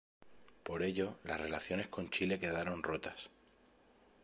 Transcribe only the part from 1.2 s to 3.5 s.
las relaciones con Chile quedaron rotas.